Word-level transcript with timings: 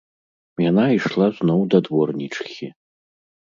Яна 0.69 0.85
ішла 0.97 1.27
зноў 1.41 1.61
да 1.75 1.83
дворнічыхі. 1.91 2.67